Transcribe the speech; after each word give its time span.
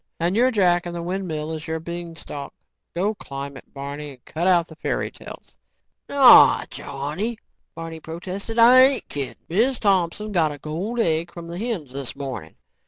And 0.19 0.35
you're 0.35 0.49
Jack 0.49 0.87
and 0.87 0.95
the 0.95 1.03
windmill 1.03 1.51
is 1.53 1.67
your 1.67 1.79
beanstalk. 1.79 2.55
Go 2.95 3.13
climb 3.13 3.55
it, 3.55 3.71
Barney 3.71 4.09
and 4.13 4.25
cut 4.25 4.47
out 4.47 4.65
the 4.67 4.75
fairy 4.75 5.11
tales." 5.11 5.51
"Naw, 6.09 6.65
Johnny," 6.71 7.37
Barney 7.75 7.99
protested, 7.99 8.57
"I 8.57 8.79
ain't 8.81 9.09
kidding. 9.09 9.35
Miz 9.47 9.77
Thompson 9.77 10.31
got 10.31 10.51
a 10.53 10.57
gold 10.57 10.99
egg 10.99 11.31
from 11.31 11.47
the 11.47 11.59
hens 11.59 11.91
this 11.91 12.15
morning. 12.15 12.55